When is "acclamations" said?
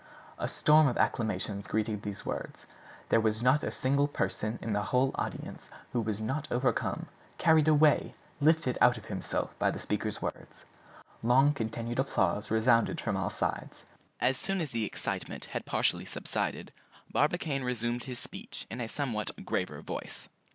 0.97-1.67